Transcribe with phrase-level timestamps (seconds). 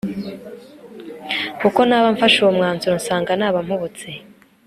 [1.67, 4.09] uko naba mfashe uwo mwanzuro nsanga naba mpubutse